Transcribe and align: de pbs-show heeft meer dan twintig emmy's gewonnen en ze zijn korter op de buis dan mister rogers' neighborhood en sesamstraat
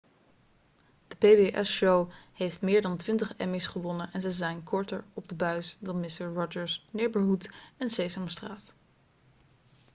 de 1.07 1.15
pbs-show 1.15 2.09
heeft 2.33 2.61
meer 2.61 2.81
dan 2.81 2.97
twintig 2.97 3.33
emmy's 3.37 3.67
gewonnen 3.67 4.13
en 4.13 4.21
ze 4.21 4.31
zijn 4.31 4.63
korter 4.63 5.03
op 5.13 5.27
de 5.29 5.35
buis 5.35 5.77
dan 5.79 5.99
mister 5.99 6.33
rogers' 6.33 6.87
neighborhood 6.91 7.49
en 7.77 7.89
sesamstraat 7.89 8.73